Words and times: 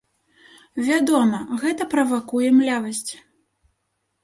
Вядома, 0.87 1.41
гэта 1.65 1.83
правакуе 1.93 2.49
млявасць! 2.59 3.07